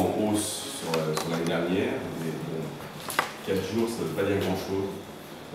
en 0.00 0.08
hausse 0.16 0.80
euh, 0.96 1.14
sur, 1.14 1.28
l'année 1.30 1.44
dernière, 1.44 2.00
mais 2.20 2.32
bon, 2.48 2.64
4 3.46 3.56
jours, 3.68 3.88
ça 3.88 4.02
ne 4.02 4.08
veut 4.08 4.16
pas 4.16 4.24
dire 4.24 4.40
grand-chose, 4.40 4.88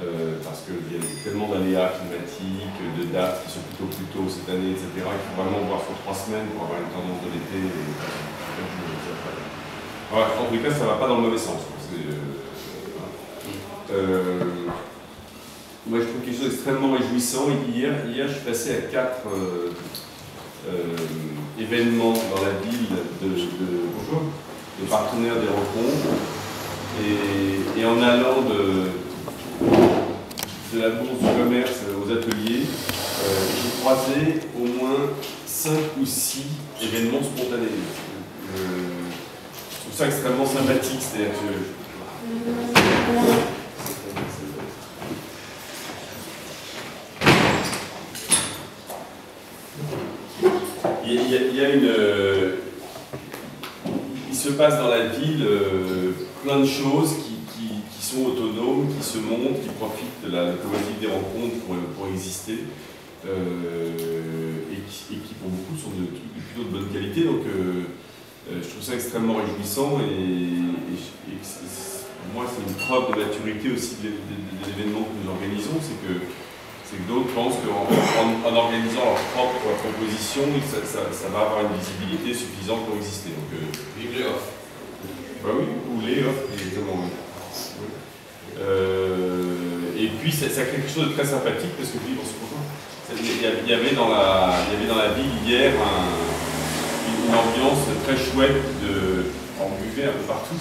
euh, 0.02 0.38
parce 0.46 0.62
qu'il 0.70 0.86
y 0.94 1.02
a 1.02 1.04
tellement 1.24 1.50
d'aléas 1.50 1.98
climatiques, 1.98 2.78
de 3.00 3.04
dates 3.10 3.46
qui 3.46 3.52
sont 3.58 3.66
plutôt 3.66 3.90
plus 3.90 4.06
tôt 4.14 4.30
cette 4.30 4.50
année, 4.54 4.78
etc., 4.78 5.02
qu'il 5.02 5.26
faut 5.34 5.42
vraiment 5.42 5.66
voir 5.66 5.82
sur 5.82 5.98
3 6.06 6.14
semaines 6.14 6.48
pour 6.54 6.70
avoir 6.70 6.78
une 6.78 6.94
tendance 6.94 7.22
de 7.26 7.30
l'été. 7.34 7.58
Voilà, 10.12 10.28
en 10.38 10.46
tout 10.46 10.62
cas, 10.62 10.72
ça 10.72 10.86
ne 10.86 10.90
va 10.94 10.98
pas 11.02 11.08
dans 11.08 11.18
le 11.18 11.26
mauvais 11.26 11.42
sens. 11.42 11.66
Euh, 13.92 14.44
moi, 15.88 16.00
je 16.00 16.06
trouve 16.06 16.22
quelque 16.22 16.38
chose 16.38 16.50
d'extrêmement 16.50 16.94
réjouissant. 16.94 17.48
Hier, 17.74 17.94
hier, 18.08 18.28
je 18.28 18.34
suis 18.34 18.46
passé 18.46 18.76
à 18.78 18.82
4 18.92 19.26
euh, 20.68 20.96
événements 21.60 22.14
dans 22.14 22.42
la 22.44 22.54
ville 22.64 22.88
de, 23.22 23.28
de, 23.28 23.34
de 24.82 24.86
partenaires 24.90 25.36
des 25.36 25.48
rencontres. 25.48 26.10
Et, 27.78 27.86
en 27.86 28.02
allant 28.02 28.42
de, 28.42 28.90
de, 30.74 30.80
la 30.82 30.90
bourse 30.90 31.20
du 31.20 31.28
commerce 31.44 31.82
aux 31.96 32.10
ateliers, 32.12 32.64
euh, 32.64 33.46
j'ai 33.62 33.70
croisé 33.82 34.40
au 34.58 34.66
moins 34.80 35.02
5 35.46 35.72
ou 36.02 36.06
6 36.06 36.46
événements 36.82 37.22
spontanés. 37.22 37.66
Euh, 37.66 38.58
je 39.72 39.78
trouve 39.82 39.94
ça 39.94 40.08
extrêmement 40.08 40.46
sympathique, 40.46 41.00
c'est-à-dire 41.00 41.34
que 41.34 41.38
Euh, 51.34 52.56
il 54.30 54.36
se 54.36 54.50
passe 54.50 54.78
dans 54.78 54.90
la 54.90 55.08
ville 55.08 55.44
euh, 55.44 56.12
plein 56.44 56.60
de 56.60 56.66
choses 56.66 57.16
qui, 57.18 57.36
sont 58.00 58.26
autonomes, 58.28 58.88
qui 58.96 59.04
se 59.04 59.18
montrent, 59.18 59.62
qui 59.64 59.70
profitent 59.80 60.24
de 60.24 60.32
la 60.32 60.52
locomotive 60.52 61.00
des 61.02 61.08
rencontres 61.08 61.56
pour, 61.98 62.08
exister. 62.08 62.60
Euh, 63.26 64.62
et, 64.72 64.76
qui, 64.88 65.16
pour 65.42 65.50
beaucoup 65.50 65.76
sont 65.76 65.90
de, 66.00 66.06
plutôt 66.06 66.70
de 66.70 66.78
bonne 66.78 66.94
qualité. 66.94 67.24
Donc 67.24 67.42
je 68.48 68.68
trouve 68.68 68.84
ça 68.84 68.94
extrêmement 68.94 69.38
réjouissant 69.38 70.00
et, 70.02 70.62
pour 71.34 72.44
moi 72.44 72.46
c'est 72.46 72.62
une 72.62 72.78
preuve 72.86 73.16
de 73.16 73.26
maturité 73.26 73.72
aussi 73.72 73.96
de, 74.04 74.10
l'événement 74.68 75.02
que 75.02 75.26
nous 75.26 75.32
organisons, 75.32 75.82
c'est 75.82 75.98
que 76.08 76.22
c'est 76.96 77.04
que 77.04 77.10
d'autres 77.12 77.34
pensent 77.34 77.60
qu'en 77.66 77.88
en, 78.50 78.56
organisant 78.56 79.04
leur 79.04 79.22
propre 79.36 79.60
proposition, 79.84 80.44
ça, 80.64 81.02
ça, 81.12 81.28
va 81.30 81.40
avoir 81.42 81.62
une 81.62 81.78
visibilité 81.78 82.34
suffisante 82.34 82.86
pour 82.86 82.98
exister. 82.98 83.30
Donc, 83.30 83.52
euh, 83.54 84.00
Vive 84.00 84.18
les 84.18 84.26
offres. 84.26 84.52
Bah 85.44 85.50
oui, 85.58 85.66
ou 85.92 86.02
les 86.06 86.24
offres, 86.24 86.48
exactement. 86.54 87.04
Euh, 88.60 90.00
et 90.00 90.08
puis, 90.08 90.32
ça, 90.32 90.48
crée 90.48 90.78
quelque 90.78 90.92
chose 90.92 91.10
de 91.10 91.14
très 91.14 91.26
sympathique 91.26 91.76
parce 91.78 91.90
que, 91.90 91.98
il 93.18 93.70
y, 93.70 93.74
avait 93.74 93.94
dans 93.94 94.10
la, 94.10 94.56
il 94.66 94.74
y 94.74 94.78
avait 94.78 94.88
dans 94.88 94.98
la 94.98 95.14
ville 95.14 95.30
hier 95.46 95.72
une 95.74 97.34
ambiance 97.34 97.86
très 98.04 98.18
chouette 98.18 98.64
de. 98.82 99.26
On 99.62 99.70
buvait 99.82 100.10
un 100.10 100.14
peu 100.14 100.26
partout. 100.28 100.56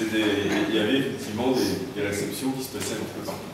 il 0.00 0.74
y 0.74 0.78
avait 0.78 0.98
effectivement 0.98 1.52
des, 1.52 2.00
des, 2.00 2.08
réceptions 2.08 2.50
qui 2.52 2.64
se 2.64 2.70
passaient 2.70 2.94
un 2.94 3.20
peu 3.20 3.26
partout. 3.26 3.52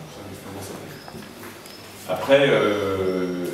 Après, 2.08 2.48
euh, 2.48 3.44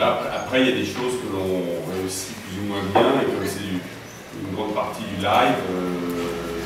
après, 0.00 0.62
il 0.62 0.68
y 0.70 0.72
a 0.72 0.76
des 0.76 0.86
choses 0.86 1.20
que 1.20 1.30
l'on 1.36 1.92
réussit 1.92 2.34
plus 2.34 2.62
ou 2.62 2.72
moins 2.72 2.82
bien, 2.90 3.20
et 3.20 3.26
comme 3.26 3.44
c'est 3.44 3.60
une 3.60 4.56
grande 4.56 4.74
partie 4.74 5.02
du 5.02 5.16
live, 5.16 5.60
euh, 5.70 6.64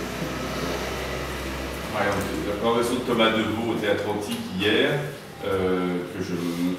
par 1.92 2.06
exemple, 2.06 2.22
la 2.46 2.54
présentation 2.54 2.94
de 2.94 3.00
Thomas 3.00 3.30
Deveau 3.30 3.72
au 3.72 3.74
Théâtre 3.74 4.04
Antique 4.08 4.38
hier, 4.60 4.90
euh, 5.44 5.98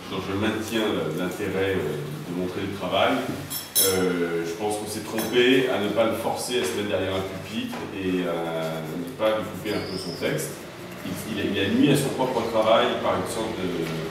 dont 0.09 0.19
je 0.25 0.33
maintiens 0.39 0.87
l'intérêt 1.17 1.75
de 1.75 2.39
montrer 2.39 2.61
le 2.61 2.77
travail, 2.77 3.15
je 3.75 4.51
pense 4.53 4.77
qu'on 4.77 4.87
s'est 4.87 5.03
trompé 5.03 5.67
à 5.69 5.83
ne 5.83 5.89
pas 5.89 6.05
le 6.05 6.13
forcer 6.13 6.61
à 6.61 6.63
se 6.63 6.77
mettre 6.77 6.89
derrière 6.89 7.15
un 7.15 7.27
pupitre 7.27 7.75
et 7.95 8.23
à 8.23 8.79
ne 8.95 9.03
pas 9.19 9.37
lui 9.37 9.45
couper 9.51 9.75
un 9.75 9.83
peu 9.91 9.97
son 9.97 10.15
texte. 10.19 10.51
Il, 11.05 11.37
il, 11.37 11.59
a, 11.59 11.69
nuit 11.69 11.91
à 11.91 11.95
son 11.95 12.09
propre 12.09 12.41
travail 12.51 12.87
par 13.01 13.15
une 13.15 13.31
sorte 13.31 13.55
de, 13.55 14.08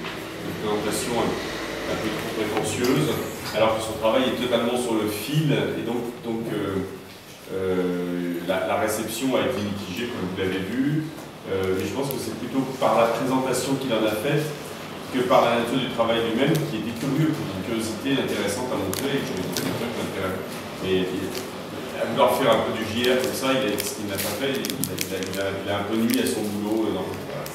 présentation 0.58 1.12
un, 1.22 1.96
peu 2.02 2.10
trop 2.10 2.30
prétentieuse, 2.36 3.08
alors 3.54 3.78
que 3.78 3.82
son 3.82 3.96
travail 4.00 4.34
est 4.34 4.40
totalement 4.42 4.76
sur 4.76 4.94
le 4.94 5.08
fil, 5.08 5.52
et 5.52 5.82
donc, 5.82 6.44
euh, 6.52 6.84
euh, 7.54 8.34
la, 8.46 8.76
réception 8.76 9.36
a 9.36 9.40
été 9.46 9.60
mitigée, 9.62 10.10
comme 10.12 10.28
vous 10.28 10.38
l'avez 10.38 10.62
vu, 10.62 11.04
euh, 11.50 11.74
mais 11.78 11.84
je 11.84 11.92
pense 11.94 12.08
que 12.08 12.20
c'est 12.20 12.36
plutôt 12.38 12.60
par 12.78 13.00
la 13.00 13.06
présentation 13.08 13.74
qu'il 13.80 13.92
en 13.92 14.04
a 14.04 14.12
faite 14.12 14.44
que 15.14 15.20
par 15.24 15.42
la 15.44 15.64
nature 15.64 15.80
du 15.80 15.88
travail 15.96 16.20
lui-même, 16.28 16.52
qui 16.68 16.84
était 16.84 16.96
curieux, 17.00 17.32
une 17.32 17.64
curiosité 17.64 18.12
intéressante 18.12 18.68
à 18.68 18.76
montrer, 18.76 19.24
et 20.84 21.06
à 22.00 22.04
vouloir 22.06 22.36
faire 22.36 22.52
un 22.52 22.60
peu 22.68 22.72
du 22.76 22.84
JR 22.84 23.16
comme 23.22 23.34
ça, 23.34 23.48
il 23.56 24.06
n'a 24.06 24.14
pas 24.14 24.36
fait, 24.38 24.60
il 24.60 25.70
a, 25.70 25.78
un 25.78 25.84
peu 25.84 25.96
nuit 25.96 26.20
à 26.20 26.26
son 26.26 26.42
boulot. 26.42 26.88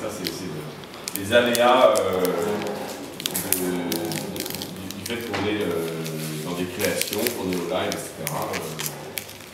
ça, 0.02 0.10
c'est 0.10 1.22
des 1.22 1.34
aléas 1.34 1.94
dans 6.84 6.90
des 6.90 6.92
créations, 6.92 7.20
qu'on 7.38 7.52
est 7.52 7.56
au 7.56 7.70
live, 7.70 7.90
etc. 7.90 8.12
Euh, 8.30 8.58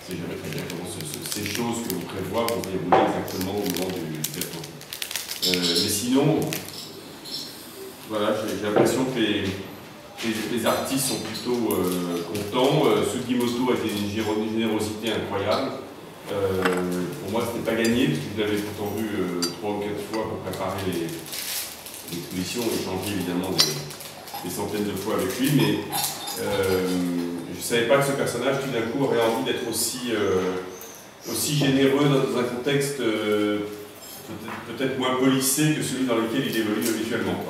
c'est 0.08 0.18
jamais 0.18 0.36
très 0.42 0.50
bien 0.50 0.64
comment 0.70 0.90
ces 0.90 1.46
choses 1.46 1.88
que 1.88 1.94
l'on 1.94 2.02
prévoit 2.02 2.46
vont 2.48 2.62
dérouler 2.62 3.06
exactement 3.08 3.54
au 3.54 3.66
moment 3.70 3.92
du 3.94 4.18
développement. 4.18 4.66
Euh, 5.48 5.54
mais 5.54 5.90
sinon, 5.90 6.40
voilà, 8.10 8.36
j'ai 8.48 8.66
l'impression 8.66 9.06
que 9.06 9.20
les, 9.20 10.66
artistes 10.66 11.08
sont 11.08 11.20
plutôt 11.20 11.70
contents. 12.34 12.84
Sugimoto 13.10 13.72
a 13.72 13.76
été 13.76 13.90
une 13.90 14.12
générosité 14.12 15.14
incroyable. 15.14 15.72
pour 16.28 17.32
moi, 17.32 17.44
ce 17.46 17.58
n'était 17.58 17.72
pas 17.72 17.82
gagné, 17.82 18.08
parce 18.08 18.20
que 18.20 18.34
vous 18.34 18.40
l'avez 18.42 18.58
pourtant 18.58 18.94
vu 18.98 19.08
trois 19.60 19.72
ou 19.72 19.80
quatre 19.80 20.04
fois 20.12 20.24
pour 20.28 20.40
préparer 20.40 21.08
l'exposition, 22.12 22.62
échanger 22.64 23.16
évidemment 23.16 23.52
des, 23.52 24.50
des 24.50 24.54
centaines 24.54 24.86
de 24.86 24.92
fois 24.92 25.16
avec 25.16 25.40
lui, 25.40 25.52
mais 25.56 25.80
euh, 25.80 26.19
je 26.40 27.58
ne 27.58 27.62
savais 27.62 27.88
pas 27.88 27.98
que 27.98 28.08
ce 28.08 28.12
personnage, 28.14 28.58
tout 28.64 28.72
d'un 28.72 28.88
coup, 28.88 29.04
aurait 29.04 29.22
envie 29.22 29.46
d'être 29.46 29.68
aussi, 29.70 30.12
euh, 30.12 30.56
aussi 31.30 31.56
généreux 31.56 32.06
dans 32.06 32.40
un 32.40 32.44
contexte 32.44 33.00
euh, 33.00 33.60
peut-être 34.68 34.98
moins 34.98 35.16
polissé 35.16 35.76
que 35.76 35.84
celui 35.84 36.06
dans 36.06 36.16
lequel 36.16 36.48
il 36.48 36.58
évolue 36.58 36.88
habituellement. 36.88 37.44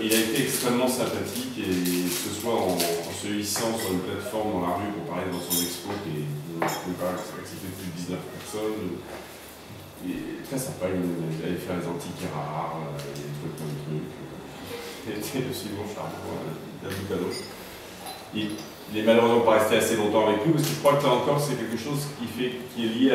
il 0.00 0.12
a 0.12 0.18
été 0.18 0.42
extrêmement 0.42 0.88
sympathique, 0.88 1.58
et 1.58 2.08
que 2.08 2.30
ce 2.30 2.40
soit 2.40 2.54
en, 2.54 2.78
se 2.78 3.28
hissant 3.28 3.76
sur 3.78 3.92
une 3.92 4.00
plateforme 4.00 4.52
dans 4.52 4.66
la 4.66 4.74
rue 4.76 4.92
pour 4.94 5.14
parler 5.14 5.30
dans 5.32 5.40
son 5.40 5.60
expo, 5.60 5.90
qui 6.04 6.26
accepté 6.62 7.66
plus 7.76 7.90
de 7.90 7.96
19 7.96 8.18
personnes, 8.38 9.00
et 10.06 10.44
très 10.46 10.58
sympa, 10.58 10.86
il 10.86 11.44
allait 11.44 11.58
faire 11.58 11.76
les 11.80 11.88
antiques 11.88 12.30
rares, 12.32 12.78
des 12.94 13.26
trucs, 13.42 13.58
de 13.58 13.74
trucs 13.82 14.16
était 15.18 15.48
absolument 15.48 15.86
charmant, 15.92 16.42
d'un 16.82 16.90
bout 16.90 17.36
Il, 18.36 18.50
il 18.92 19.00
est 19.00 19.02
malheureusement 19.02 19.40
pas 19.40 19.58
resté 19.58 19.76
assez 19.76 19.96
longtemps 19.96 20.28
avec 20.28 20.46
nous, 20.46 20.52
parce 20.52 20.64
que 20.64 20.74
je 20.74 20.78
crois 20.78 20.94
que 20.94 21.04
là 21.04 21.12
encore, 21.12 21.40
c'est 21.40 21.56
quelque 21.56 21.76
chose 21.76 22.06
qui, 22.18 22.84
est 22.84 22.88
lié 22.88 23.10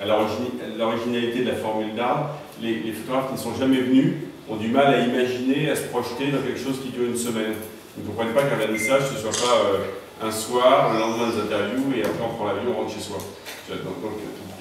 à 0.00 0.06
l'originalité 0.06 1.40
de 1.40 1.48
la 1.48 1.56
formule 1.56 1.94
d'art. 1.94 2.36
Les, 2.62 2.92
photographes 2.92 3.28
qui 3.28 3.34
ne 3.34 3.38
sont 3.38 3.54
jamais 3.54 3.80
venus 3.80 4.14
ont 4.48 4.56
du 4.56 4.68
mal 4.68 4.94
à 4.94 5.00
imaginer, 5.00 5.70
à 5.70 5.76
se 5.76 5.82
projeter 5.84 6.32
dans 6.32 6.40
quelque 6.40 6.58
chose 6.58 6.80
qui 6.82 6.88
dure 6.88 7.04
une 7.04 7.16
semaine. 7.16 7.52
Ils 7.96 8.04
ne 8.04 8.08
comprennent 8.08 8.32
pas 8.32 8.44
qu'un 8.44 8.56
vernissage, 8.56 9.02
ce 9.08 9.26
ne 9.26 9.32
soit 9.32 9.46
pas 9.46 9.56
euh, 9.66 10.26
un 10.26 10.30
soir, 10.30 10.94
le 10.94 11.00
lendemain 11.00 11.28
des 11.28 11.40
interviews, 11.42 11.92
et 11.94 12.00
après 12.00 12.24
on 12.24 12.34
prend 12.34 12.46
l'avion, 12.46 12.72
on 12.74 12.82
rentre 12.82 12.94
chez 12.94 13.00
soi. 13.00 13.18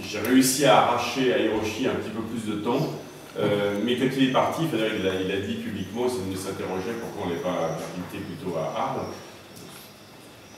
J'ai 0.04 0.20
réussi 0.20 0.66
à 0.66 0.80
arracher 0.80 1.34
à 1.34 1.38
Hiroshi 1.40 1.88
un 1.88 1.96
petit 1.96 2.10
peu 2.10 2.22
plus 2.22 2.52
de 2.52 2.60
temps, 2.60 2.94
euh, 3.40 3.80
mais 3.84 3.96
quand 3.96 4.08
il 4.18 4.30
est 4.30 4.32
parti, 4.32 4.64
il, 4.72 5.32
a, 5.32 5.38
dit 5.40 5.56
publiquement, 5.56 6.06
il 6.30 6.38
s'interrogeait 6.38 6.98
pourquoi 7.00 7.28
on 7.28 7.30
n'est 7.30 7.42
pas 7.42 7.78
invité 7.96 8.26
plutôt 8.26 8.58
à 8.58 8.78
Arles. 8.78 9.08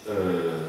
Euh, 0.10 0.60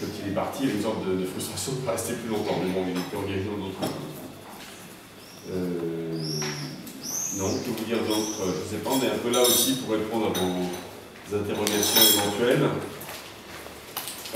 quand 0.00 0.06
il 0.22 0.32
est 0.32 0.34
parti, 0.34 0.58
il 0.62 0.66
y 0.66 0.68
avait 0.70 0.78
une 0.78 0.84
sorte 0.84 1.06
de, 1.06 1.24
frustration 1.24 1.72
de 1.72 1.80
ne 1.80 1.86
pas 1.86 1.92
rester 1.92 2.14
plus 2.14 2.28
longtemps, 2.28 2.58
mais 2.62 2.70
bon, 2.72 2.84
il 2.86 3.00
était 3.00 3.16
engagé 3.16 3.44
dans 3.48 3.64
d'autres. 3.64 3.94
Euh, 5.50 5.84
non, 7.38 7.48
que 7.48 7.70
vous 7.70 7.84
dire 7.84 7.98
d'autre? 8.06 8.38
Je 8.38 8.76
ne 8.76 8.80
sais 8.80 8.84
pas, 8.84 8.90
on 8.90 9.02
est 9.02 9.10
un 9.10 9.18
peu 9.18 9.30
là 9.30 9.42
aussi 9.42 9.76
pour 9.76 9.94
répondre 9.94 10.26
à 10.26 10.38
vos 10.38 11.36
interrogations 11.36 12.00
éventuelles. 12.00 12.68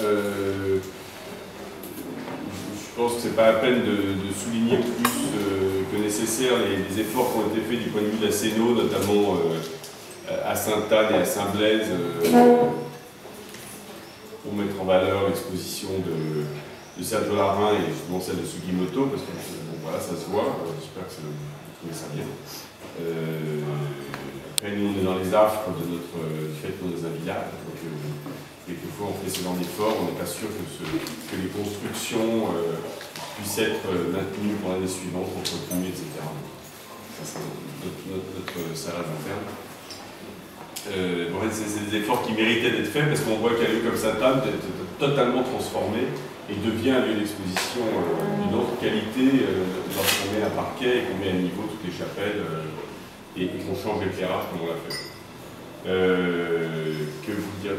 Euh, 0.00 0.78
je 2.98 3.02
pense 3.04 3.14
que 3.14 3.20
ce 3.20 3.28
n'est 3.28 3.34
pas 3.34 3.52
la 3.52 3.58
peine 3.58 3.82
de, 3.82 4.32
souligner 4.34 4.76
plus 4.78 5.12
euh, 5.36 5.82
que 5.92 6.02
nécessaire 6.02 6.52
les, 6.58 7.00
efforts 7.00 7.32
qui 7.32 7.38
ont 7.38 7.54
été 7.54 7.60
faits 7.60 7.84
du 7.84 7.90
point 7.90 8.02
de 8.02 8.06
vue 8.06 8.18
de 8.18 8.26
la 8.26 8.32
CENO, 8.32 8.74
notamment 8.74 9.36
euh, 9.36 10.36
à 10.44 10.54
Sainte-Anne 10.54 11.14
et 11.14 11.18
à 11.18 11.24
Saint-Blaise, 11.24 11.88
euh, 11.90 12.70
pour 14.48 14.56
mettre 14.56 14.80
en 14.80 14.84
valeur 14.84 15.28
l'exposition 15.28 15.88
de, 16.00 16.44
de 16.96 17.04
Sergio 17.04 17.36
Larin 17.36 17.76
et 17.76 17.92
justement 17.92 18.20
celle 18.20 18.40
de 18.40 18.46
Sugimoto, 18.48 19.12
parce 19.12 19.22
que 19.22 19.32
voilà, 19.84 20.00
ça 20.00 20.16
se 20.16 20.24
voit, 20.32 20.56
j'espère 20.80 21.04
que 21.04 21.20
vous 21.20 21.76
trouvez 21.76 21.92
ça 21.92 22.08
bien. 22.16 22.24
après, 24.56 24.72
nous, 24.72 24.88
on 24.88 24.94
est 24.96 25.04
dans 25.04 25.20
les 25.20 25.28
affres 25.34 25.68
de 25.76 25.84
notre, 25.84 26.16
du 26.48 26.56
fait 26.56 26.80
qu'on 26.80 26.88
est 26.88 27.04
un 27.04 27.12
village, 27.12 27.52
donc 27.68 27.76
quelquefois 28.64 29.12
on 29.12 29.16
fait 29.20 29.28
ce 29.28 29.44
genre 29.44 29.56
d'efforts, 29.56 29.96
on 30.00 30.04
n'est 30.08 30.18
pas 30.18 30.28
sûr 30.28 30.48
que, 30.48 31.36
les 31.36 31.52
constructions 31.52 32.48
puissent 33.36 33.60
être 33.60 33.84
maintenues 34.12 34.56
pour 34.64 34.72
l'année 34.72 34.88
suivante, 34.88 35.28
entretenues, 35.36 35.92
etc. 35.92 36.24
Ça, 36.24 37.36
c'est 37.36 37.44
notre, 37.84 38.00
notre, 38.08 38.56
notre 38.56 38.76
salade. 38.76 39.12
Euh, 40.96 41.28
c'est 41.50 41.90
des 41.90 41.96
efforts 41.98 42.22
qui 42.22 42.32
méritaient 42.32 42.70
d'être 42.70 42.88
faits 42.88 43.08
parce 43.08 43.20
qu'on 43.20 43.36
voit 43.36 43.50
qu'un 43.50 43.68
lieu 43.68 43.80
comme 43.84 43.96
Sainte-Anne 43.96 44.42
est 44.46 44.98
totalement 44.98 45.42
transformé 45.42 46.08
et 46.48 46.54
devient 46.54 46.92
un 46.92 47.06
lieu 47.06 47.14
d'exposition 47.14 47.84
euh, 47.84 48.42
d'une 48.42 48.54
autre 48.56 48.78
qualité 48.80 49.44
euh, 49.44 49.64
lorsqu'on 49.94 50.32
met 50.32 50.44
un 50.44 50.54
parquet 50.56 50.98
et 50.98 51.02
qu'on 51.04 51.18
met 51.20 51.30
à 51.30 51.40
niveau 51.40 51.68
toutes 51.68 51.84
les 51.84 51.92
chapelles 51.92 52.40
et, 53.36 53.46
qu'on 53.60 53.76
change 53.76 54.04
l'éclairage 54.04 54.48
comme 54.50 54.64
on 54.64 54.72
l'a 54.72 54.80
fait. 54.88 54.96
que 55.84 57.32
vous 57.32 57.56
dire, 57.62 57.76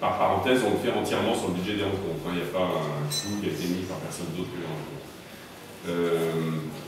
par 0.00 0.18
parenthèse, 0.18 0.60
on 0.66 0.74
le 0.74 0.80
fait 0.82 0.96
entièrement 0.96 1.34
sur 1.34 1.48
le 1.48 1.54
budget 1.54 1.74
des 1.74 1.84
rencontres. 1.84 2.26
Hein. 2.26 2.34
Il 2.34 2.42
n'y 2.42 2.48
a 2.48 2.52
pas 2.52 2.66
un 2.66 3.06
coût 3.06 3.40
qui 3.40 3.48
a 3.48 3.52
été 3.52 3.66
mis 3.68 3.86
par 3.86 3.98
personne 3.98 4.26
d'autre 4.36 4.50
que 4.50 4.60
les 4.60 4.66
rencontres 4.66 5.08
on 5.88 6.87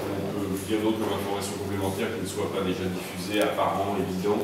peut 0.00 0.58
dire 0.68 0.80
d'autres 0.80 1.04
informations 1.04 1.58
complémentaires 1.58 2.08
qui 2.14 2.22
ne 2.22 2.26
soient 2.26 2.50
pas 2.52 2.62
déjà 2.64 2.84
diffusées, 2.88 3.42
apparents, 3.42 3.96
évidents. 3.98 4.42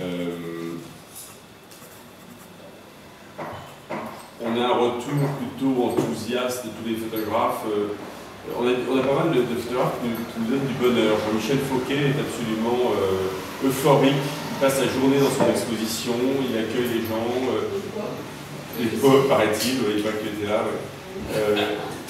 Euh, 0.00 0.76
on 4.42 4.56
a 4.56 4.64
un 4.64 4.76
retour 4.78 5.20
plutôt 5.38 5.84
enthousiaste 5.84 6.64
de 6.64 6.70
tous 6.70 6.86
les 6.88 6.96
photographes. 6.96 7.64
Euh, 7.68 7.94
on, 8.58 8.66
a, 8.66 9.02
pas 9.02 9.24
mal 9.24 9.34
de, 9.34 9.42
photographes 9.42 10.00
qui, 10.00 10.08
nous 10.40 10.46
donnent 10.46 10.66
du 10.66 10.74
bonheur. 10.74 11.16
Jean-Michel 11.26 11.58
Fauquet 11.58 12.14
est 12.14 12.20
absolument 12.20 12.94
euh, 12.96 13.68
euphorique. 13.68 14.14
Il 14.52 14.58
passe 14.60 14.78
sa 14.78 14.88
journée 14.88 15.18
dans 15.18 15.30
son 15.30 15.50
exposition, 15.50 16.14
il 16.48 16.56
accueille 16.56 17.00
les 17.00 17.06
gens. 17.08 17.24
les 18.78 18.98
pauvres, 18.98 19.28
paraît-il, 19.28 19.78
il 19.96 20.02
voit 20.02 20.12
qu'il 20.12 20.42
était 20.42 20.52
là. 20.52 20.64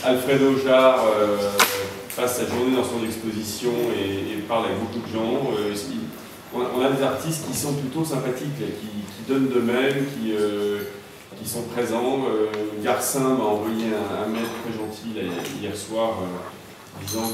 Alfred 0.03 0.43
Ojard 0.43 1.05
passe 2.20 2.37
sa 2.37 2.46
journée 2.46 2.76
dans 2.76 2.84
son 2.84 3.02
exposition 3.05 3.72
et, 3.96 4.43
parle 4.46 4.67
avec 4.67 4.78
beaucoup 4.81 4.99
de 4.99 5.12
gens. 5.12 5.52
Euh, 5.56 5.75
on, 6.52 6.84
a 6.84 6.90
des 6.90 7.02
artistes 7.02 7.46
qui 7.49 7.56
sont 7.56 7.75
plutôt 7.75 8.05
sympathiques, 8.05 8.56
qui, 8.58 9.32
donnent 9.32 9.49
d'eux-mêmes, 9.49 10.06
qui, 10.06 10.32
euh, 10.32 10.81
qui, 11.40 11.49
sont 11.49 11.62
présents. 11.62 12.25
Euh, 12.28 12.50
Garcin 12.82 13.20
m'a 13.20 13.44
envoyé 13.44 13.87
un, 13.94 14.26
mail 14.28 14.43
très 14.61 14.72
gentil 14.76 15.14
hier 15.62 15.76
soir, 15.76 16.17
disant 17.00 17.31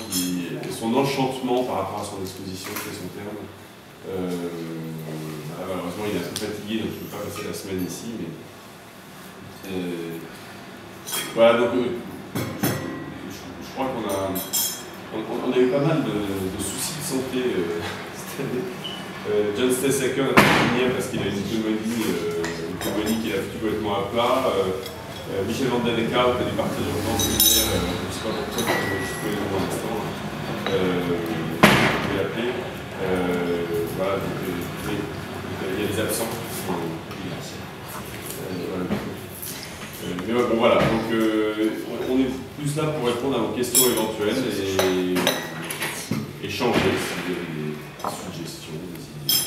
son 0.78 0.94
enchantement 0.94 1.64
par 1.64 1.76
rapport 1.76 2.00
à 2.02 2.04
son 2.04 2.20
exposition, 2.20 2.70
c'est 2.74 2.94
son 2.94 3.08
terme. 3.16 3.38
malheureusement, 5.58 6.04
il 6.10 6.16
est 6.16 6.20
un 6.20 6.28
peu 6.28 6.52
fatigué, 6.52 6.80
donc 6.80 6.90
je 6.92 6.96
ne 6.96 7.00
peux 7.00 7.16
pas 7.16 7.24
passer 7.24 7.48
la 7.48 7.54
semaine 7.54 7.86
ici. 7.86 8.08
Mais, 8.20 9.70
voilà, 11.34 11.58
donc 11.60 11.70
je 12.34 13.72
crois 13.74 13.86
qu'on 13.86 14.08
a 14.10 14.75
on, 15.14 15.52
a 15.52 15.58
eu 15.58 15.66
pas 15.68 15.80
mal 15.80 16.02
de, 16.02 16.62
soucis 16.62 16.98
de 16.98 17.04
santé 17.04 17.38
euh, 17.46 17.80
cette 18.14 18.40
année. 18.46 18.64
Euh, 19.30 19.52
John 19.58 19.70
Stessaker 19.72 20.22
a 20.22 20.34
terminé 20.34 20.90
parce 20.94 21.08
qu'il 21.08 21.20
a 21.20 21.26
une 21.26 21.42
pneumonie, 21.42 22.02
euh, 22.06 22.70
une 22.70 22.78
pneumonie 22.78 23.22
qui 23.22 23.32
a 23.32 23.42
foutu 23.42 23.58
complètement 23.60 23.94
à 23.94 24.02
plat. 24.12 24.52
Michel 25.46 25.66
Van 25.66 25.80
Den 25.80 25.94
a 25.94 25.98
dû 25.98 26.06
partir 26.06 26.82
d'urgence 26.86 27.26
hier, 27.26 27.66
je 27.66 28.06
ne 28.06 28.12
sais 28.14 28.22
pas 28.22 28.30
pourquoi, 28.30 28.62
je 28.62 29.14
peux 29.18 29.30
les 29.34 29.42
noms 29.42 29.58
l'instant. 29.58 29.98
Je 30.66 30.70
vais 32.12 32.22
l'appeler. 32.22 32.50
voilà, 33.96 34.14
donc, 34.14 34.38
il 34.86 35.82
y 35.82 35.88
a 35.88 35.92
des 35.92 36.00
absents 36.00 36.30
mais 40.26 40.32
bon, 40.32 40.56
voilà, 40.58 40.76
donc 40.76 41.10
plus 42.56 42.76
là 42.76 42.84
pour 42.84 43.06
répondre 43.06 43.36
à 43.36 43.40
vos 43.40 43.54
questions 43.54 43.84
éventuelles 43.84 44.42
et 46.42 46.46
échanger 46.46 46.92
si 46.96 47.12
vous 47.20 47.32
avez 47.32 47.44
des 47.44 47.76
suggestions, 48.32 48.80
des 48.96 49.04
idées 49.04 49.44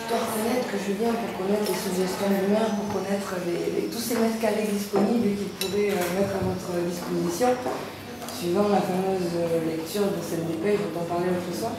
Je 0.00 0.14
dois 0.14 0.20
reconnaître 0.24 0.68
que 0.72 0.78
je 0.80 0.92
viens 0.96 1.12
pour 1.12 1.44
connaître 1.44 1.68
les 1.68 1.76
suggestions 1.76 2.30
du 2.32 2.48
maire, 2.50 2.72
pour 2.72 2.88
connaître 2.96 3.34
tous 3.92 3.98
ces 4.00 4.14
mètres 4.16 4.40
carrés 4.40 4.68
disponibles 4.72 5.36
qu'il 5.36 5.52
pourrait 5.60 5.92
euh, 5.92 6.16
mettre 6.16 6.40
à 6.40 6.48
votre 6.48 6.72
disposition, 6.88 7.48
suivant 8.32 8.68
la 8.68 8.80
fameuse 8.80 9.36
lecture 9.68 10.08
de 10.08 10.22
cette 10.24 10.48
dépêche 10.48 10.80
dont 10.80 11.02
on 11.02 11.04
parlait 11.04 11.28
l'autre 11.28 11.52
soir 11.52 11.72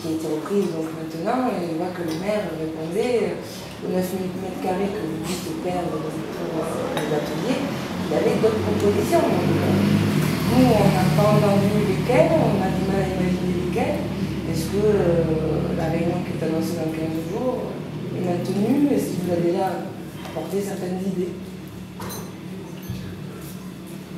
qui 0.00 0.08
a 0.08 0.12
été 0.16 0.26
reprise 0.32 0.72
donc 0.72 0.88
maintenant, 0.96 1.52
et 1.52 1.68
on 1.68 1.76
voit 1.76 1.92
que 1.92 2.08
le 2.08 2.16
maire 2.24 2.48
répondait 2.56 3.36
aux 3.84 3.92
9 3.92 4.00
mètres 4.00 4.60
carrés 4.64 4.88
que 4.88 5.04
vous 5.04 5.20
dites 5.28 5.60
perdre 5.60 5.92
pour 5.92 6.64
les 6.96 7.10
ateliers, 7.12 7.60
il 7.60 8.08
y 8.08 8.16
avait 8.16 8.40
d'autres 8.40 8.64
propositions. 8.64 9.28
nous, 9.28 10.64
on 10.72 10.88
n'a 10.88 11.04
pas 11.12 11.28
entendu 11.36 11.84
lesquelles, 11.84 12.32
on 12.32 12.56
a 12.64 12.72
du 12.72 12.84
mal 12.88 13.04
à 13.04 13.12
imaginer 13.12 13.68
lesquelles. 13.68 14.00
Est-ce 14.48 14.72
que 14.72 14.80
euh, 14.82 15.76
la 15.76 15.92
réunion 15.92 16.24
qui 16.24 16.32
est 16.32 16.48
annoncée 16.48 16.80
dans 16.80 16.90
15 16.90 17.28
jours 17.28 17.70
est 18.16 18.24
maintenue 18.24 18.88
Est-ce 18.88 19.04
qu'il 19.12 19.28
vous 19.28 19.32
a 19.32 19.36
déjà 19.36 19.84
apporté 20.26 20.60
certaines 20.64 20.98
idées? 21.06 21.36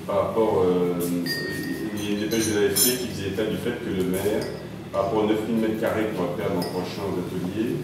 Par 0.07 0.29
rapport, 0.29 0.63
euh, 0.65 0.95
il 1.95 2.05
y 2.05 2.07
a 2.07 2.11
une 2.15 2.21
dépêche 2.21 2.49
de 2.49 2.61
l'AFP 2.61 3.03
qui 3.03 3.09
faisait 3.09 3.29
état 3.29 3.45
du 3.45 3.57
fait 3.57 3.83
que 3.85 3.91
le 3.91 4.05
maire 4.05 4.62
par 4.93 5.05
rapport 5.05 5.25
aux 5.25 5.27
9000 5.27 5.57
m2 5.57 5.81
qu'on 5.81 6.23
va 6.23 6.37
perdre 6.37 6.61
l'an 6.61 6.69
prochain 6.69 7.01
aux 7.09 7.17
ateliers, 7.25 7.81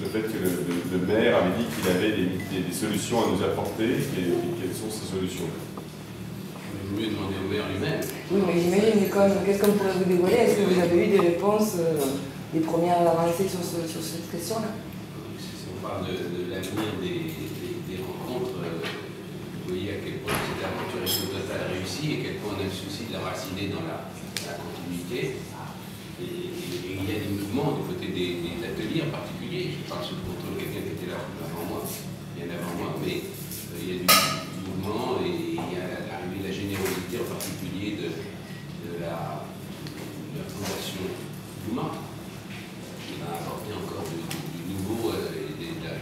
le 0.00 0.06
fait 0.06 0.22
que 0.22 0.38
le, 0.38 0.98
maire 1.06 1.42
avait 1.42 1.58
dit 1.58 1.66
qu'il 1.66 1.90
avait 1.90 2.14
des, 2.14 2.72
solutions 2.72 3.18
à 3.22 3.26
nous 3.34 3.42
apporter, 3.42 3.98
et, 3.98 4.30
quelles 4.58 4.74
sont 4.74 4.90
ces 4.90 5.10
solutions 5.10 5.50
Vous 5.50 6.96
mieux 6.96 7.10
demander 7.10 7.38
au 7.42 7.50
maire 7.50 7.66
lui-même. 7.66 8.00
Oui, 8.30 8.40
mais 8.46 8.62
j'imagine, 8.62 9.10
qu'est-ce 9.10 9.58
qu'on 9.58 9.74
pourrait 9.74 9.98
vous 9.98 10.06
dévoiler? 10.06 10.36
Est-ce 10.46 10.56
que 10.62 10.66
vous 10.70 10.80
avez 10.80 11.06
eu 11.06 11.08
des 11.10 11.20
réponses, 11.34 11.82
euh, 11.82 11.98
des 12.54 12.60
premières 12.60 13.02
avancées 13.02 13.50
sur, 13.50 13.62
sur 13.62 14.02
cette 14.02 14.30
question-là? 14.30 14.70
Si 15.38 15.66
on 15.66 15.82
parle 15.82 16.06
de, 16.06 16.50
l'avenir 16.50 16.94
des, 17.02 17.98
rencontres, 18.02 18.58
euh, 18.62 18.82
vous 19.66 19.74
voyez 19.74 19.90
à 19.90 19.98
quel 20.02 20.22
point 20.22 20.34
cette 20.34 20.62
aventure 20.62 21.02
est 21.02 21.26
total 21.26 21.74
réussie 21.74 22.06
et 22.10 22.14
à 22.14 22.22
quel 22.22 22.36
point 22.38 22.54
on 22.54 22.60
a 22.62 22.66
le 22.66 22.74
souci 22.74 23.10
de 23.10 23.14
la 23.18 23.22
raciner 23.22 23.70
dans 23.70 23.82
la 23.86 24.06
continuité. 24.58 25.42
Et, 26.22 26.94
il 27.02 27.10
y 27.10 27.16
a 27.16 27.18
des 27.18 27.34
mouvements 27.34 27.82
du 27.82 27.82
côté 27.90 28.06
des, 28.14 28.38
ateliers 28.62 29.02
en 29.02 29.10
particulier. 29.10 29.74
Je 29.74 29.90
parle 29.90 30.04
sous 30.06 30.14
le 30.14 30.22
contrôle 30.22 30.54
de 30.54 30.62
quelqu'un 30.62 30.86
qui 30.86 30.94
était 31.02 31.10
là 31.10 31.18
avant 31.18 31.66
moi, 31.66 31.82
bien 32.38 32.46
avant 32.46 32.74
moi, 32.78 32.94
mais 33.02 33.26
euh, 33.26 33.82
il 33.82 33.88
y 33.88 33.92
a 33.92 33.98
du, 33.98 34.08
mouvement 34.62 35.18
et 35.18 35.58
il 35.58 35.68
y 35.74 35.76
a 35.82 36.06
l'arrivée 36.06 36.38
de 36.38 36.46
la 36.46 36.54
générosité 36.54 37.18
en 37.18 37.26
particulier 37.26 37.98
de, 37.98 38.08
la, 39.02 39.42
Fondation 40.46 41.10
Douma, 41.66 41.90
qui 43.02 43.18
va 43.18 43.34
apporter 43.34 43.74
encore 43.74 44.06
du, 44.06 44.22
nouveau 44.70 45.10
euh, 45.10 45.58
et 45.58 45.74
de, 45.82 45.92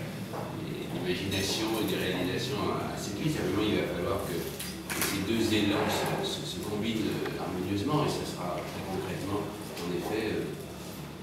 l'imagination 0.93 1.81
et 1.81 1.89
des 1.89 1.97
réalisations 1.97 2.61
assez 2.93 3.17
clés. 3.17 3.33
Simplement, 3.33 3.65
il 3.65 3.81
va 3.81 3.89
falloir 3.97 4.21
que, 4.29 4.37
ces 4.37 5.25
deux 5.27 5.43
élans 5.55 5.89
se, 6.23 6.45
se 6.45 6.59
combinent 6.61 7.09
euh, 7.09 7.41
harmonieusement 7.41 8.05
et 8.05 8.11
ça 8.11 8.27
sera 8.27 8.61
très 8.61 8.85
concrètement 8.85 9.43
en 9.81 9.89
effet 9.97 10.35
euh, 10.35 10.51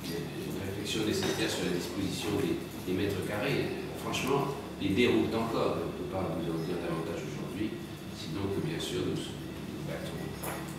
une 0.07 0.59
réflexion 0.63 1.05
nécessaire 1.05 1.49
sur 1.49 1.65
la 1.65 1.75
disposition 1.77 2.29
des, 2.41 2.93
mètres 2.93 3.19
carrés. 3.27 3.67
Franchement, 4.01 4.55
les 4.81 4.89
déroute 5.07 5.35
encore. 5.35 5.79
On 5.79 5.87
ne 5.87 5.95
peut 5.95 6.11
pas 6.11 6.23
vous 6.35 6.43
en 6.51 6.59
dire 6.67 6.83
davantage 6.83 7.23
aujourd'hui, 7.23 7.79
sinon 8.11 8.51
que 8.51 8.59
bien 8.59 8.79
sûr 8.79 9.07
nous, 9.07 9.15
battons 9.87 10.19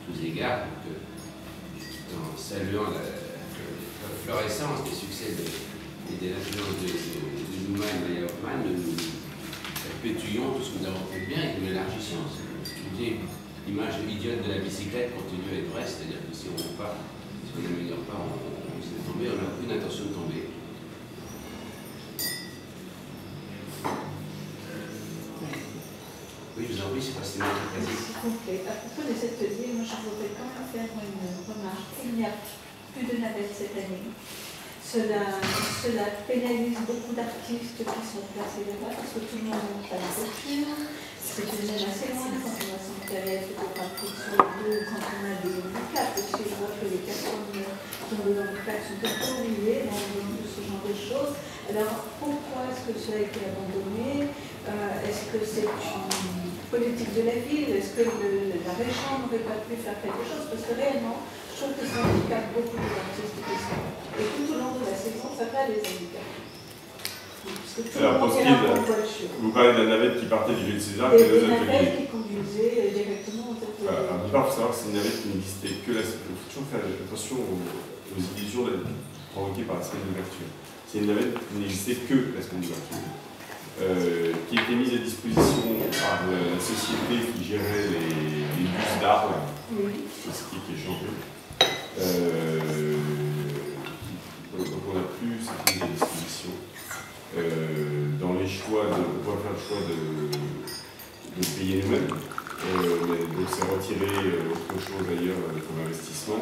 tous 0.04 0.20
égards. 0.20 0.68
Donc, 0.68 0.92
euh, 0.92 2.20
en 2.20 2.36
saluant 2.36 2.92
la, 2.92 3.04
florescence 4.24 4.84
des 4.84 4.96
succès 4.96 5.32
et 5.32 6.16
des 6.20 6.32
influences 6.32 6.80
de, 6.84 6.88
Numa 7.68 7.84
et 7.84 8.24
Hoffman, 8.24 8.60
nous 8.64 8.92
perpétuons 8.92 10.52
tout 10.56 10.64
ce 10.64 10.70
que 10.76 10.78
nous 10.80 10.88
avons 10.88 11.04
fait 11.12 11.24
bien 11.24 11.42
et 11.42 11.60
nous 11.60 11.68
l'élargissons. 11.68 12.28
L'image 13.66 14.00
idiote 14.08 14.44
de 14.44 14.52
la 14.52 14.58
bicyclette 14.58 15.12
continue 15.14 15.52
à 15.52 15.58
être 15.60 15.70
vraie, 15.72 15.84
c'est-à-dire 15.84 16.24
que 16.24 16.34
si 16.34 16.48
on 16.48 16.56
ne 16.56 16.76
pas 16.76 16.96
on 17.56 17.62
n'améliore 17.62 18.04
pas, 18.08 18.16
on, 18.16 18.32
on 18.32 18.80
s'est 18.80 19.02
tombé, 19.04 19.28
on 19.28 19.36
n'a 19.36 19.48
aucune 19.50 19.72
intention 19.72 20.04
de 20.04 20.14
tomber. 20.14 20.48
C'est 27.08 27.16
pas 27.16 27.24
si 27.24 27.40
plaît, 27.40 28.68
à 28.68 28.84
propos 28.84 29.00
des 29.08 29.16
ateliers, 29.16 29.72
moi 29.72 29.80
je 29.80 29.96
voudrais 30.04 30.28
quand 30.36 30.44
même 30.44 30.92
il 32.04 32.12
n'y 32.20 32.26
a 32.28 32.36
plus 32.92 33.00
de 33.08 33.16
navettes 33.16 33.48
cette 33.48 33.72
année. 33.80 34.12
Cela, 34.84 35.40
pénalise 36.28 36.76
beaucoup 36.84 37.16
d'artistes 37.16 37.80
qui 37.80 37.84
sont 37.88 38.28
placés 38.36 38.68
là-bas 38.68 38.92
parce 38.92 39.08
que 39.16 39.24
tout 39.24 39.40
le 39.40 39.48
monde 39.48 39.64
monte 39.72 39.88
à 39.88 40.04
la 40.04 40.10
voiture. 40.20 40.68
C'est 41.16 41.48
une 41.48 41.64
zone 41.64 41.88
assez 41.88 42.12
loin 42.12 42.28
quand 42.44 42.60
on 42.60 42.76
s'installer 42.76 43.40
photographique 43.56 44.16
sur 44.28 44.36
dos, 44.36 44.80
quand 44.92 45.00
on 45.08 45.24
a 45.24 45.34
des 45.40 45.56
handicaps. 45.64 46.12
Parce 46.12 46.28
que 46.28 46.44
je 46.44 46.54
vois 46.60 46.76
que 46.76 46.92
les 46.92 47.08
personnes 47.08 47.48
qui 47.56 47.64
ont 47.64 48.24
des 48.28 48.36
handicaps 48.36 48.84
sont 48.84 49.00
un 49.00 49.16
peu 49.16 49.32
oubliées 49.48 49.88
dans 49.88 49.96
ce 49.96 50.60
genre 50.60 50.84
de 50.84 50.92
choses. 50.92 51.32
Alors 51.72 52.04
pourquoi 52.20 52.68
est-ce 52.68 52.84
que 52.84 52.92
cela 53.00 53.24
a 53.24 53.32
été 53.32 53.40
abandonné? 53.48 54.28
Euh, 54.68 55.08
Est-ce 55.08 55.32
que 55.32 55.40
c'est 55.40 55.64
une 55.64 56.47
politique 56.70 57.12
de 57.16 57.22
la 57.24 57.36
ville 57.40 57.70
Est-ce 57.76 57.92
que 57.96 58.04
le, 58.04 58.60
la 58.64 58.74
région 58.76 59.24
n'aurait 59.24 59.44
pas 59.44 59.60
pu 59.64 59.74
faire 59.80 59.98
quelque 60.00 60.24
chose? 60.24 60.44
Parce 60.48 60.64
que 60.68 60.74
réellement, 60.76 61.18
je 61.24 61.54
trouve 61.58 61.74
que 61.74 61.86
ça 61.88 62.04
handicape 62.04 62.48
beaucoup 62.54 62.76
de 62.76 62.88
artistes 62.88 63.36
qui 63.40 63.56
sont. 63.56 63.84
Et 64.20 64.26
tout 64.36 64.46
au 64.52 64.56
long 64.60 64.72
de 64.76 64.84
la 64.84 64.96
saison, 64.96 65.28
ça 65.32 65.46
va 65.48 65.66
les 65.68 65.80
handicaper. 65.80 66.46
Alors, 67.98 68.18
pour 68.18 68.32
ce 68.32 68.42
qui 68.42 68.48
est 68.48 69.30
vous 69.40 69.52
parlez 69.52 69.72
de 69.72 69.82
la 69.86 69.96
navette 69.96 70.20
qui 70.20 70.26
partait 70.26 70.54
du 70.54 70.64
lieu 70.66 70.74
de 70.74 70.82
César, 70.82 71.14
et 71.14 71.18
des 71.18 71.46
navettes 71.46 71.96
qui 71.96 72.06
conduisaient 72.10 72.90
directement 72.92 73.54
au 73.54 73.54
tête 73.54 73.78
voilà, 73.80 73.98
Alors, 73.98 74.26
il 74.26 74.30
faut 74.30 74.50
savoir 74.50 74.70
que 74.74 74.76
c'est 74.76 74.88
une 74.90 74.98
navette 74.98 75.22
qui 75.22 75.28
n'existait 75.28 75.74
que 75.86 75.92
la 75.94 76.02
semaine. 76.02 76.34
Il 76.34 76.38
faut 76.42 76.48
toujours 76.50 76.68
faire 76.68 76.82
attention 76.82 77.36
aux, 77.38 77.62
aux 77.62 78.22
illusions 78.36 78.66
provoquées 79.32 79.62
par 79.62 79.78
la 79.78 79.84
semaine 79.86 80.04
d'ouverture. 80.10 80.50
C'est 80.90 80.98
une 80.98 81.06
navette 81.06 81.34
qui 81.38 81.54
n'existait 81.62 81.98
que 82.10 82.34
la 82.34 82.42
semaine 82.42 82.62
d'ouverture. 82.66 82.98
Euh, 83.80 84.32
qui 84.48 84.56
était 84.56 84.74
mise 84.74 84.92
à 84.94 84.98
disposition 84.98 85.76
par 86.02 86.26
la 86.26 86.58
société 86.58 87.30
qui 87.32 87.44
gérait 87.44 87.86
les, 87.92 88.08
les 88.58 88.68
bus 88.68 89.00
d'Arles, 89.00 89.34
oui. 89.70 89.92
société 90.26 90.56
qui 90.66 90.74
est 90.74 90.84
changée. 90.84 91.14
Euh, 92.00 92.96
donc 94.58 94.66
on 94.90 94.94
n'a 94.94 95.04
plus 95.20 95.38
cette 95.44 95.74
mise 95.76 95.82
à 95.82 95.86
disposition. 95.86 96.50
Euh, 97.36 98.08
dans 98.20 98.32
les 98.32 98.48
choix, 98.48 98.84
de, 98.86 98.98
on 98.98 99.22
pourrait 99.22 99.42
faire 99.44 99.52
le 99.54 99.62
choix 99.68 99.78
de, 99.86 101.40
de 101.40 101.46
payer 101.56 101.82
nous-mêmes. 101.84 102.08
Euh, 102.10 103.06
donc 103.06 103.46
c'est 103.48 103.62
retirer 103.62 104.26
euh, 104.26 104.50
autre 104.50 104.82
chose 104.82 105.06
ailleurs 105.08 105.36
comme 105.54 105.86
investissement. 105.86 106.40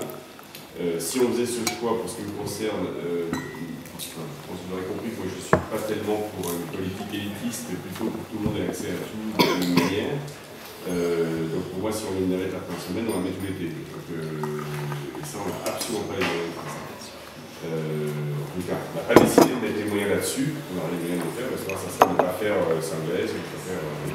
si 0.99 1.21
on 1.21 1.33
faisait 1.33 1.45
ce 1.45 1.61
choix 1.79 2.01
pour 2.01 2.09
ce 2.09 2.17
qui 2.17 2.23
me 2.23 2.31
concerne, 2.43 2.87
enfin, 3.97 4.27
vous 4.53 4.69
aurez 4.77 4.87
compris 4.87 5.11
que 5.11 5.17
moi 5.17 5.29
je 5.33 5.41
ne 5.41 5.45
suis 5.49 5.57
pas 5.57 5.81
tellement 5.89 6.29
pour 6.37 6.53
une 6.53 6.69
politique 6.69 7.13
élitiste, 7.13 7.73
mais 7.73 7.79
plutôt 7.81 8.13
pour 8.13 8.21
que 8.21 8.29
tout 8.31 8.39
le 8.39 8.45
monde 8.45 8.57
ait 8.61 8.69
accès 8.69 8.93
à 8.93 9.01
tout 9.01 9.17
de 9.17 9.41
la 9.41 9.57
même 9.57 9.75
manière. 9.75 10.21
donc 11.49 11.65
pour 11.73 11.81
moi, 11.81 11.91
si 11.91 12.05
on 12.05 12.13
met 12.13 12.29
une 12.29 12.33
navette 12.37 12.53
la 12.53 12.61
fin 12.61 12.77
de 12.77 12.85
semaine, 12.85 13.07
on 13.09 13.17
la 13.17 13.25
met 13.25 13.33
tout 13.33 13.45
l'été. 13.49 13.73
Donc 13.73 14.07
et 14.13 15.25
ça, 15.25 15.41
on 15.41 15.49
n'a 15.49 15.65
absolument 15.65 16.05
pas 16.07 16.21
les 16.21 16.29
moyens 16.29 16.53
de 16.53 16.61
faire 16.61 16.69
ça. 16.69 16.87
Euh, 17.65 18.13
en 18.13 18.61
tout 18.61 18.67
cas, 18.69 18.77
on 18.77 19.01
n'a 19.01 19.05
pas 19.09 19.17
décidé 19.17 19.49
de 19.49 19.61
mettre 19.65 19.79
les 19.81 19.89
moyens 19.89 20.11
là-dessus, 20.11 20.55
on 20.71 20.79
aura 20.79 20.89
les 20.93 21.01
moyens 21.01 21.25
de 21.25 21.27
le 21.27 21.35
faire, 21.35 21.49
parce 21.49 21.65
que 21.65 21.73
ça 21.73 21.89
serait 21.89 22.13
de 22.13 22.13
ne 22.13 22.21
pas 22.21 22.37
faire 22.37 22.57
euh, 22.69 22.85
Saint-Blaise, 22.85 23.33
de 23.33 23.41
ne 23.41 23.61
faire. 23.65 23.81
Euh... 23.81 24.13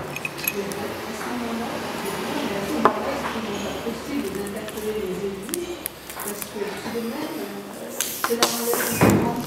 parce 6.21 6.43
que 6.47 6.59
tout 6.61 6.93
de 6.95 7.01
même, 7.09 7.35
cela 8.29 8.45
enlève 8.45 9.40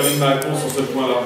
termine 0.00 0.18
ma 0.18 0.28
réponse 0.28 0.60
sur 0.60 0.70
ce 0.76 0.82
point-là. 0.92 1.22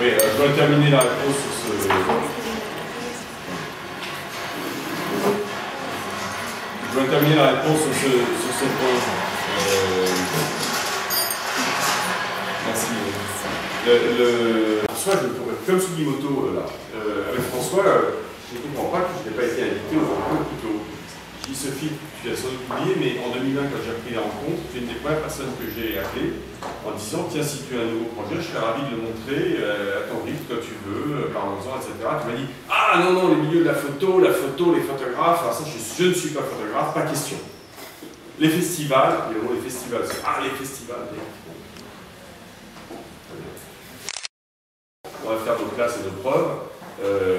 Oui, 0.00 0.06
euh, 0.06 0.18
je 0.32 0.36
dois 0.36 0.52
terminer 0.56 0.90
la 0.90 1.00
réponse 1.00 1.36
sur 1.42 1.52
ce. 1.58 1.88
Je 6.84 6.94
dois 6.94 7.08
terminer 7.10 7.34
la 7.34 7.46
réponse 7.48 7.80
sur 7.80 7.94
ce, 7.94 8.08
sur 8.08 8.52
ce 8.60 8.66
point. 8.78 8.98
Euh... 9.58 10.06
Merci. 12.68 12.94
Le, 13.86 13.92
le... 14.18 14.82
François, 14.88 15.14
je, 15.20 15.26
comme 15.66 15.80
Sugimoto, 15.80 16.30
là, 16.54 16.66
euh, 16.94 17.32
avec 17.32 17.42
François, 17.50 18.27
je 18.48 18.56
ne 18.56 18.62
comprends 18.64 18.90
pas 18.90 19.00
que 19.04 19.12
je 19.20 19.28
n'ai 19.28 19.36
pas 19.36 19.44
été 19.44 19.62
invité 19.62 19.96
au 19.96 20.08
rencontres 20.08 20.48
plus 20.48 20.60
tôt. 20.64 20.80
Sophie, 21.54 21.90
tu 22.22 22.30
as 22.30 22.36
sans 22.36 22.52
doute 22.52 22.68
oublié, 22.68 22.94
mais 23.00 23.24
en 23.24 23.32
2020, 23.32 23.72
quand 23.72 23.80
j'ai 23.80 23.90
repris 23.90 24.14
la 24.14 24.20
rencontre, 24.20 24.60
tu 24.70 24.78
une 24.78 24.86
des 24.86 25.00
premières 25.00 25.24
personnes 25.24 25.56
que 25.56 25.64
j'ai 25.64 25.98
appelées 25.98 26.36
en 26.84 26.92
disant 26.92 27.26
Tiens, 27.32 27.42
si 27.42 27.64
tu 27.64 27.72
as 27.76 27.82
un 27.82 27.88
nouveau 27.88 28.12
projet, 28.12 28.36
je 28.36 28.52
serais 28.52 28.60
ravi 28.60 28.84
de 28.84 28.92
le 28.94 29.00
montrer 29.00 29.56
euh, 29.56 30.04
à 30.04 30.12
ton 30.12 30.22
rythme, 30.28 30.44
quand 30.44 30.60
tu 30.60 30.76
veux, 30.84 31.24
euh, 31.24 31.32
parlons-en, 31.32 31.80
etc. 31.80 31.96
Tu 31.98 32.24
m'as 32.28 32.36
dit 32.36 32.48
Ah 32.68 33.00
non, 33.00 33.12
non, 33.16 33.28
les 33.32 33.40
milieux 33.40 33.64
de 33.64 33.68
la 33.72 33.74
photo, 33.74 34.20
la 34.20 34.32
photo, 34.32 34.76
les 34.76 34.84
photographes, 34.84 35.40
alors 35.40 35.56
ça, 35.56 35.64
je, 35.64 35.80
je, 35.80 36.08
ne 36.08 36.14
suis 36.14 36.30
pas 36.36 36.44
photographe, 36.44 36.92
pas 36.92 37.08
question. 37.08 37.38
Les 38.38 38.50
festivals, 38.52 39.32
les, 39.32 39.40
les 39.40 39.62
festivals, 39.62 40.04
ah, 40.24 40.44
les 40.44 40.50
festivals, 40.50 41.08
On 45.24 45.30
va 45.32 45.36
faire 45.40 45.56
nos 45.58 45.72
classes 45.72 45.96
et 46.00 46.04
nos 46.04 46.22
preuves. 46.22 46.68
Euh, 47.02 47.37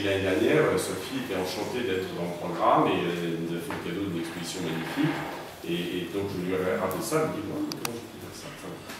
et 0.00 0.04
l'année 0.04 0.22
dernière, 0.22 0.64
euh, 0.72 0.78
Sophie 0.78 1.28
était 1.28 1.36
enchantée 1.36 1.84
d'être 1.84 2.08
dans 2.16 2.24
le 2.24 2.36
programme 2.40 2.88
et 2.88 3.04
euh, 3.04 3.36
elle 3.36 3.44
nous 3.44 3.52
a 3.52 3.60
fait 3.60 3.76
le 3.76 3.84
cadeau 3.84 4.08
d'une 4.08 4.20
exposition 4.20 4.62
magnifique. 4.64 5.12
Et, 5.68 6.08
donc 6.16 6.32
je 6.32 6.40
lui 6.40 6.54
avais 6.54 6.80
rappelé 6.80 7.04
ça, 7.04 7.28
elle 7.28 7.28
me 7.28 7.34
dit, 7.36 7.44
ouais, 7.44 7.68
comment 7.68 8.00
je 8.00 8.08
peux 8.08 8.24
faire 8.24 8.32
ça? 8.32 8.99